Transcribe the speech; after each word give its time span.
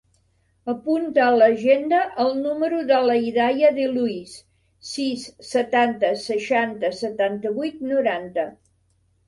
Apunta 0.71 1.25
a 1.25 1.33
l'agenda 1.39 1.99
el 2.23 2.31
número 2.45 2.79
de 2.93 2.97
la 3.11 3.19
Hidaya 3.27 3.71
De 3.77 3.85
Luis: 3.99 4.33
sis, 4.95 5.29
setanta, 5.51 6.13
seixanta, 6.25 6.95
setanta-vuit, 7.05 7.81
noranta. 7.95 8.51